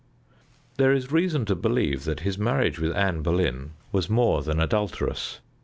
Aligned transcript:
There 0.77 0.91
is 0.91 1.11
reason 1.11 1.45
to 1.45 1.53
believe 1.53 2.05
that 2.05 2.21
his 2.21 2.39
marriage 2.39 2.79
with 2.79 2.91
Anne 2.91 3.21
Boleyn 3.21 3.73
was 3.91 4.09
more 4.09 4.41
than 4.41 4.59
adulterous. 4.59 5.41